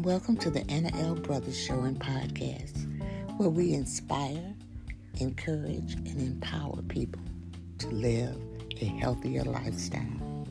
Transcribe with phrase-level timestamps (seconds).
[0.00, 1.14] and welcome to the Anna L.
[1.14, 2.88] Brothers Show and Podcast,
[3.36, 4.54] where we inspire,
[5.18, 7.20] encourage, and empower people
[7.80, 8.34] to live
[8.80, 10.46] a healthier lifestyle.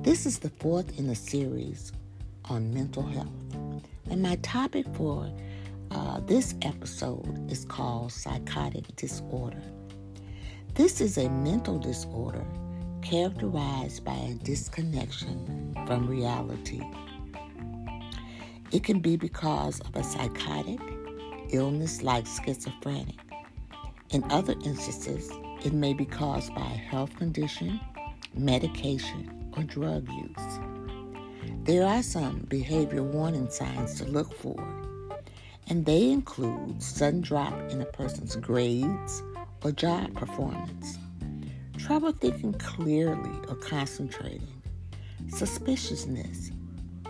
[0.00, 1.92] This is the fourth in a series
[2.46, 3.28] on mental health,
[4.08, 5.30] and my topic for
[5.90, 9.62] uh, this episode is called psychotic disorder.
[10.72, 12.46] This is a mental disorder
[13.02, 16.80] characterized by a disconnection from reality
[18.72, 20.80] it can be because of a psychotic
[21.50, 23.16] illness like schizophrenic.
[24.10, 25.30] In other instances,
[25.64, 27.80] it may be caused by a health condition,
[28.34, 30.58] medication, or drug use.
[31.64, 34.56] There are some behavior warning signs to look for,
[35.68, 39.22] and they include sudden drop in a person's grades
[39.64, 40.98] or job performance,
[41.78, 44.62] trouble thinking clearly or concentrating,
[45.28, 46.52] suspiciousness,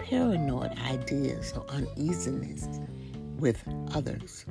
[0.09, 2.69] paranoid ideas or uneasiness
[3.39, 3.61] with
[3.93, 4.47] others,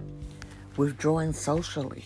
[0.76, 2.04] withdrawing socially,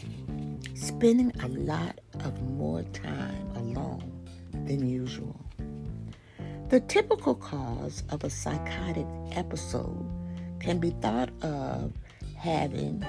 [0.75, 4.27] spending a lot of more time alone
[4.65, 5.35] than usual.
[6.69, 10.05] The typical cause of a psychotic episode
[10.59, 11.91] can be thought of
[12.37, 13.03] having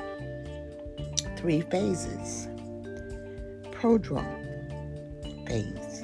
[1.37, 2.49] three phases.
[3.73, 4.47] Prodrome
[5.47, 6.03] phase.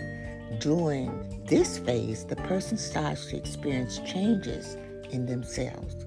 [0.60, 4.76] During this phase, the person starts to experience changes
[5.10, 6.06] in themselves,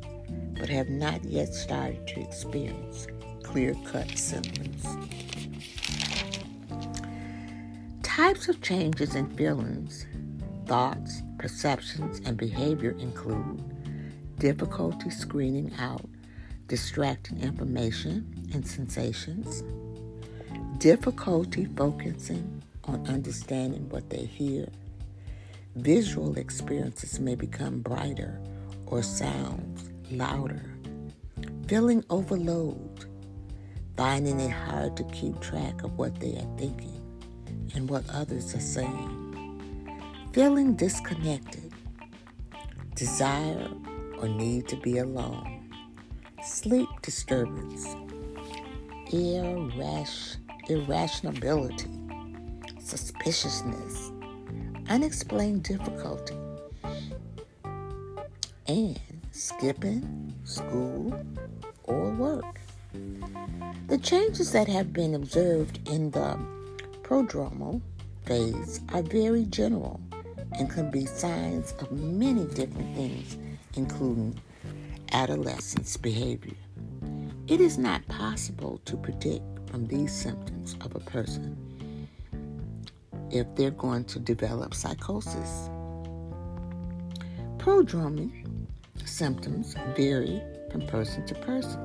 [0.59, 3.07] but have not yet started to experience
[3.43, 4.85] clear cut symptoms.
[8.03, 10.05] Types of changes in feelings,
[10.65, 13.63] thoughts, perceptions, and behavior include
[14.39, 16.05] difficulty screening out
[16.67, 19.63] distracting information and sensations,
[20.77, 24.67] difficulty focusing on understanding what they hear
[25.75, 28.41] Visual experiences may become brighter
[28.87, 30.73] or sounds louder.
[31.67, 33.05] Feeling overload,
[33.95, 36.99] finding it hard to keep track of what they are thinking
[37.75, 39.27] and what others are saying.
[40.33, 41.71] Feeling disconnected,
[42.95, 43.69] desire
[44.17, 45.69] or need to be alone.
[46.43, 47.85] Sleep disturbance,
[49.13, 50.35] irrash,
[50.67, 51.91] irrationality,
[52.79, 54.11] suspiciousness,
[54.89, 56.35] unexplained difficulty,
[58.67, 58.99] and
[59.31, 61.13] skipping school
[61.83, 62.59] or work.
[63.87, 66.37] The changes that have been observed in the
[67.03, 67.81] prodromal
[68.25, 69.99] phase are very general
[70.53, 73.37] and can be signs of many different things,
[73.75, 74.39] including
[75.11, 76.57] adolescence behavior.
[77.47, 81.68] It is not possible to predict from these symptoms of a person
[83.31, 85.69] if they're going to develop psychosis.
[87.57, 88.31] Prodromal
[89.05, 90.41] symptoms vary
[90.71, 91.79] from person to person,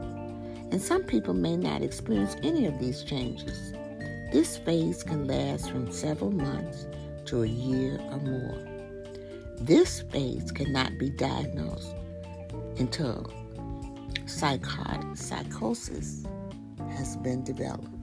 [0.71, 3.73] and some people may not experience any of these changes.
[4.33, 6.87] This phase can last from several months
[7.27, 8.59] to a year or more.
[9.59, 11.95] This phase cannot be diagnosed
[12.79, 13.33] until
[14.27, 16.25] psychotic psychosis
[16.91, 17.94] has been developed.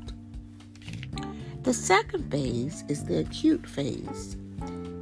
[1.64, 4.36] The second phase is the acute phase.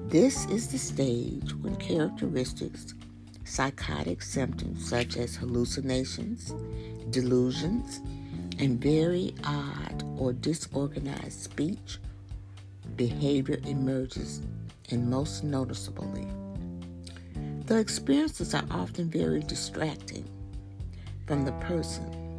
[0.08, 2.96] This is the stage when characteristics,
[3.46, 6.53] psychotic symptoms such as hallucinations,
[7.12, 8.02] delusions,
[8.59, 11.98] and very odd or disorganized speech,
[12.98, 14.42] behavior emerges,
[14.92, 16.28] and most noticeably,
[17.68, 20.28] the experiences are often very distracting
[21.25, 22.30] from the person.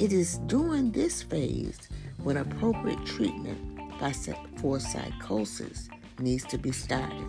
[0.00, 1.88] It is during this phase
[2.26, 3.56] when appropriate treatment
[4.56, 5.88] for psychosis
[6.18, 7.24] needs to be started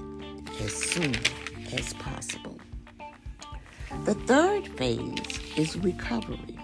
[0.60, 1.14] as soon
[1.72, 2.58] as possible.
[4.06, 6.58] The third phase is recovery.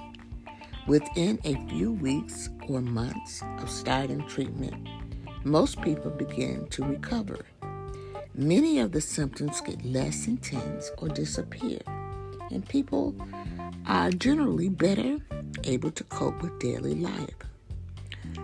[0.88, 4.90] Within a few weeks or months of starting treatment,
[5.44, 7.46] most people begin to recover.
[8.34, 11.82] Many of the symptoms get less intense or disappear,
[12.50, 13.16] and people
[13.86, 15.20] are generally better
[15.66, 17.43] able to cope with daily life.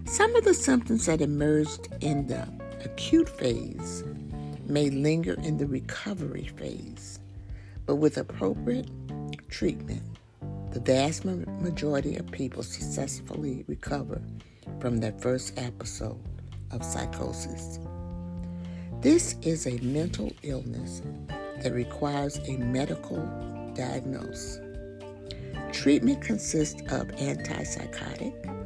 [0.06, 2.48] Some of the symptoms that emerged in the
[2.84, 4.04] acute phase
[4.66, 7.20] may linger in the recovery phase,
[7.86, 8.90] but with appropriate
[9.50, 10.04] treatment,
[10.72, 14.22] the vast majority of people successfully recover
[14.80, 16.20] from their first episode
[16.72, 17.80] of psychosis.
[19.02, 21.02] This is a mental illness
[21.62, 23.26] that requires a medical
[23.74, 24.60] diagnosis.
[25.72, 28.59] Treatment consists of antipsychotic,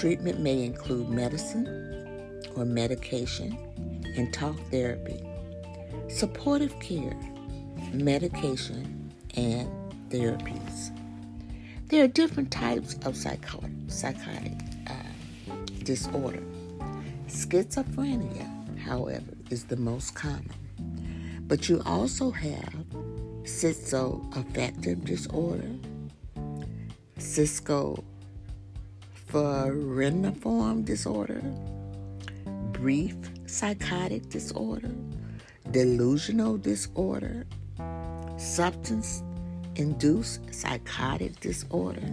[0.00, 3.58] Treatment may include medicine or medication
[4.16, 5.22] and talk therapy,
[6.08, 7.14] supportive care,
[7.92, 9.68] medication, and
[10.08, 10.90] therapies.
[11.88, 14.54] There are different types of psychotic, psychotic
[14.86, 15.54] uh,
[15.84, 16.42] disorder.
[17.26, 20.50] Schizophrenia, however, is the most common.
[21.42, 22.86] But you also have
[23.42, 25.68] schizoaffective disorder,
[29.30, 31.40] schizophreniform disorder,
[32.72, 33.16] brief
[33.46, 34.94] psychotic disorder,
[35.70, 37.46] delusional disorder,
[38.36, 39.22] substance
[39.76, 42.12] induced psychotic disorder,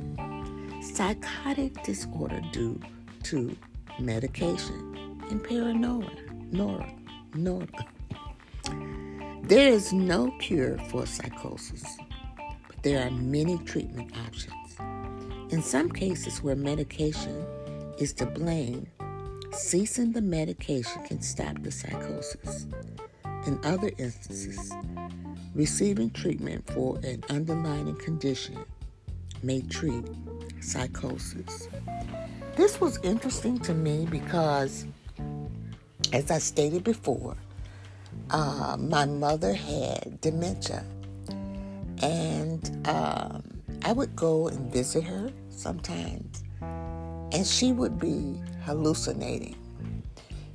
[0.82, 2.80] psychotic disorder due
[3.24, 3.56] to
[4.00, 6.10] medication, and paranoia.
[6.50, 6.90] Nora,
[7.34, 7.68] Nora.
[9.44, 11.84] There is no cure for psychosis,
[12.68, 14.67] but there are many treatment options.
[15.50, 17.46] In some cases where medication
[17.98, 18.86] is to blame,
[19.54, 22.68] ceasing the medication can stop the psychosis.
[23.46, 24.74] In other instances,
[25.56, 28.58] receiving treatment for an underlying condition
[29.42, 30.04] may treat
[30.60, 31.70] psychosis.
[32.58, 34.86] This was interesting to me because,
[36.12, 37.38] as I stated before,
[38.32, 40.84] uh, my mother had dementia.
[42.04, 43.44] And um,
[43.88, 48.36] I would go and visit her sometimes, and she would be
[48.66, 49.56] hallucinating.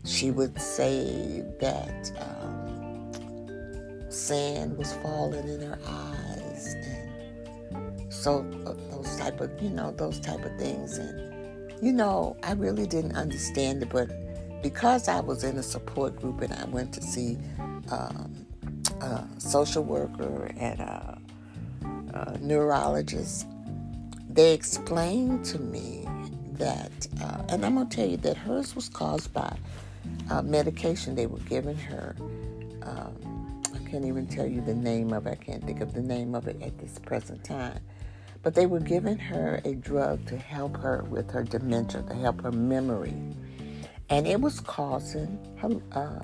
[0.04, 9.16] She would say that um, sand was falling in her eyes, and so uh, those
[9.16, 10.98] type of you know those type of things.
[10.98, 14.10] And you know, I really didn't understand it, but
[14.62, 17.38] because I was in a support group and I went to see
[17.90, 18.46] um,
[19.00, 21.21] a social worker and a,
[22.12, 23.46] a neurologist,
[24.28, 26.06] they explained to me
[26.52, 26.90] that,
[27.22, 29.56] uh, and I'm going to tell you that hers was caused by
[30.30, 32.16] uh, medication they were giving her.
[32.82, 35.38] Um, I can't even tell you the name of it.
[35.40, 37.80] I can't think of the name of it at this present time.
[38.42, 42.42] But they were giving her a drug to help her with her dementia, to help
[42.42, 43.14] her memory
[44.12, 45.38] and it was causing
[45.92, 46.20] uh,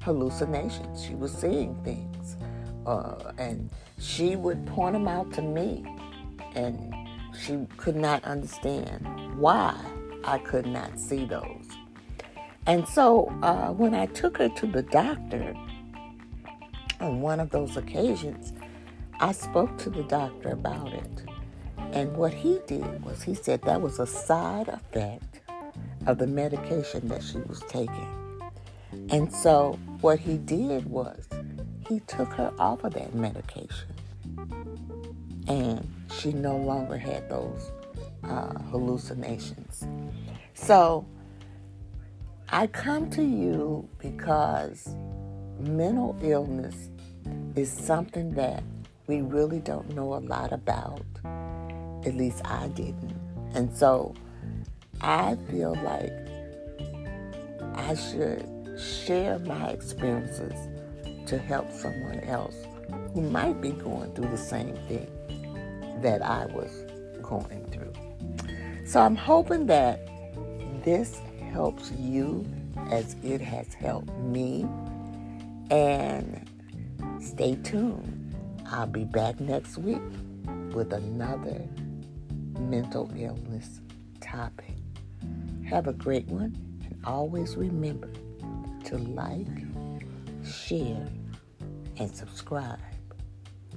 [0.00, 1.04] hallucinations.
[1.04, 2.36] She was seeing things,
[2.86, 3.68] uh, and
[3.98, 5.84] she would point them out to me,
[6.54, 6.94] and
[7.38, 9.06] she could not understand
[9.38, 9.78] why
[10.24, 11.66] I could not see those.
[12.66, 15.54] And so uh, when I took her to the doctor
[17.00, 18.52] on one of those occasions,
[19.20, 21.24] I spoke to the doctor about it.
[21.92, 25.40] And what he did was he said that was a side effect
[26.06, 28.08] of the medication that she was taking.
[29.10, 31.28] And so what he did was
[31.88, 33.88] he took her off of that medication.
[35.48, 37.70] And she no longer had those
[38.24, 39.86] uh, hallucinations.
[40.54, 41.06] So
[42.48, 44.88] I come to you because
[45.58, 46.90] mental illness
[47.54, 48.62] is something that
[49.06, 51.02] we really don't know a lot about.
[52.04, 53.14] At least I didn't.
[53.54, 54.14] And so
[55.00, 56.12] I feel like
[57.74, 58.44] I should
[58.78, 60.68] share my experiences
[61.26, 62.56] to help someone else
[63.12, 65.08] who might be going through the same thing
[66.02, 66.70] that I was
[67.22, 67.92] going through.
[68.86, 70.06] So I'm hoping that
[70.84, 71.20] this
[71.52, 72.46] helps you
[72.90, 74.66] as it has helped me.
[75.70, 76.48] And
[77.20, 78.34] stay tuned.
[78.66, 80.02] I'll be back next week
[80.72, 81.60] with another
[82.60, 83.80] mental illness
[84.20, 84.76] topic.
[85.68, 88.10] Have a great one, and always remember
[88.84, 89.46] to like,
[90.46, 91.06] share,
[91.98, 92.78] and subscribe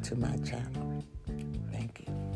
[0.04, 1.04] to my channel.
[1.72, 2.29] Thank you.